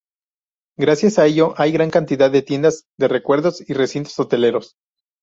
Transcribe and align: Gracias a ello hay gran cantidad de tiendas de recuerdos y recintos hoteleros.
Gracias 0.79 1.19
a 1.19 1.27
ello 1.27 1.53
hay 1.57 1.71
gran 1.71 1.91
cantidad 1.91 2.31
de 2.31 2.41
tiendas 2.41 2.85
de 2.97 3.07
recuerdos 3.07 3.61
y 3.69 3.73
recintos 3.75 4.17
hoteleros. 4.17 4.73